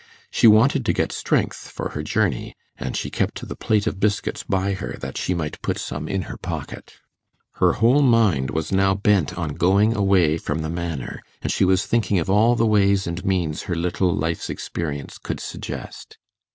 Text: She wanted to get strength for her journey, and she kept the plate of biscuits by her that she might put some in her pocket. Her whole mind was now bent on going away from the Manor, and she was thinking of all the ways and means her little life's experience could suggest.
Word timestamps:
She 0.31 0.47
wanted 0.47 0.83
to 0.85 0.93
get 0.93 1.11
strength 1.11 1.69
for 1.69 1.89
her 1.89 2.01
journey, 2.01 2.55
and 2.75 2.97
she 2.97 3.11
kept 3.11 3.47
the 3.47 3.55
plate 3.55 3.85
of 3.85 3.99
biscuits 3.99 4.41
by 4.41 4.73
her 4.73 4.97
that 4.99 5.15
she 5.15 5.35
might 5.35 5.61
put 5.61 5.77
some 5.77 6.07
in 6.07 6.23
her 6.23 6.37
pocket. 6.37 6.95
Her 7.61 7.73
whole 7.73 8.01
mind 8.01 8.49
was 8.49 8.71
now 8.71 8.95
bent 8.95 9.37
on 9.37 9.53
going 9.53 9.95
away 9.95 10.39
from 10.39 10.63
the 10.63 10.69
Manor, 10.71 11.21
and 11.43 11.51
she 11.51 11.65
was 11.65 11.85
thinking 11.85 12.17
of 12.17 12.31
all 12.31 12.55
the 12.55 12.65
ways 12.65 13.05
and 13.05 13.23
means 13.23 13.61
her 13.69 13.75
little 13.75 14.11
life's 14.15 14.49
experience 14.49 15.19
could 15.19 15.39
suggest. 15.39 16.17